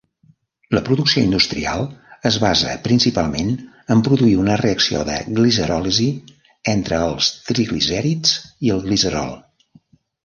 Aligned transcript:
La 0.75 0.81
producció 0.85 1.21
industrial 1.25 1.83
es 2.29 2.39
basa 2.43 2.71
principalment 2.87 3.51
en 3.95 4.01
produir 4.07 4.31
una 4.45 4.55
reacció 4.63 5.03
de 5.11 5.19
glicerlòlisi 5.41 6.09
entre 6.75 7.03
els 7.11 7.31
triglicèrids 7.53 8.33
i 8.69 8.75
el 8.79 8.85
glicerol. 8.89 9.33